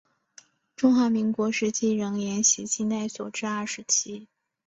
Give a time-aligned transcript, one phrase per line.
[0.75, 4.27] 中华民国时期仍沿袭清代所置二十旗。